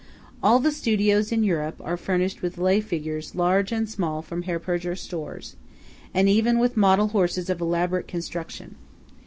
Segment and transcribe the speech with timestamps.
[0.41, 4.57] All the studios in Europe are furnished with lay figures large and small from Herr
[4.59, 5.57] Purger's stores,
[6.11, 8.77] and even with model horses of elaborate construction.